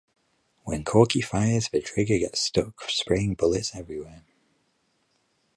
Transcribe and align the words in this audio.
When 0.63 0.83
Corky 0.83 1.21
fires, 1.21 1.69
the 1.69 1.79
trigger 1.79 2.17
gets 2.17 2.39
stuck, 2.39 2.89
spraying 2.89 3.35
bullets 3.35 3.75
everywhere. 3.75 4.23